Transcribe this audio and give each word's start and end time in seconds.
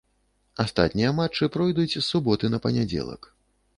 Астатнія 0.63 1.11
матчы 1.19 1.49
пройдуць 1.55 1.91
з 1.93 2.03
суботы 2.09 2.51
па 2.55 2.59
панядзелак. 2.65 3.21